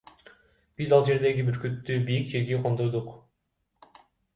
Биз 0.79 0.93
ал 0.97 1.05
жердеги 1.11 1.47
бүркүттү 1.51 2.01
бийик 2.11 2.29
жерге 2.35 2.61
кондурдук. 2.67 3.17